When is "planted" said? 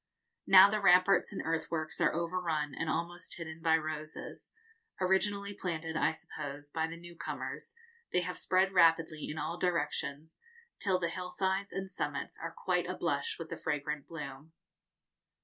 5.53-5.95